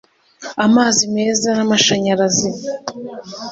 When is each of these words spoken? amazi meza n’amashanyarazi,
amazi 0.65 1.03
meza 1.15 1.49
n’amashanyarazi, 1.57 2.49